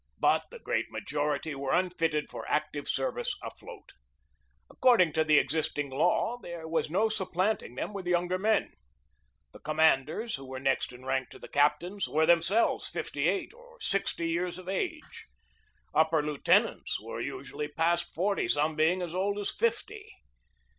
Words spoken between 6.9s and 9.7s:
supplanting them with younger men. The